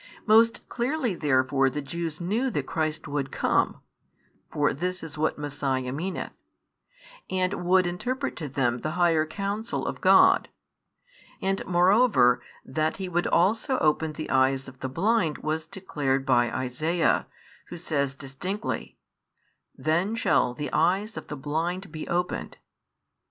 [0.25, 3.81] Most clearly therefore the Jews knew that Christ would come,
[4.51, 6.31] (for this is what Messiah meaneth),
[7.29, 10.49] and would interpret to them the higher counsel of God;
[11.39, 16.49] and moreover that He would also open the eyes of the blind was declared by
[16.51, 17.27] Isaiah,
[17.67, 18.97] who says distinctly:
[19.75, 22.57] Then shall the eyes of the blind be opened.